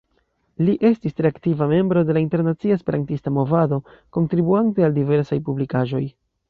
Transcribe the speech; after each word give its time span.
Li 0.69 0.73
estis 0.89 1.15
tre 1.19 1.31
aktiva 1.33 1.67
membro 1.73 2.03
de 2.09 2.17
la 2.17 2.23
internacia 2.25 2.79
esperantista 2.81 3.37
movado, 3.39 3.83
kontribuante 4.19 4.89
al 4.89 5.01
diversaj 5.01 5.45
publikaĵoj. 5.51 6.07